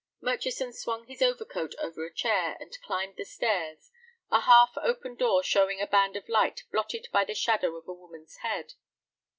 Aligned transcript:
Murchison 0.19 0.73
swung 0.73 1.05
his 1.05 1.21
overcoat 1.21 1.75
over 1.77 2.03
a 2.07 2.11
chair, 2.11 2.57
and 2.59 2.75
climbed 2.81 3.17
the 3.17 3.23
stairs, 3.23 3.91
a 4.31 4.39
half 4.39 4.71
open 4.77 5.13
door 5.13 5.43
showing 5.43 5.79
a 5.79 5.85
band 5.85 6.15
of 6.15 6.27
light 6.27 6.63
blotted 6.71 7.07
by 7.13 7.23
the 7.23 7.35
shadow 7.35 7.75
of 7.75 7.87
a 7.87 7.93
woman's 7.93 8.37
head. 8.37 8.73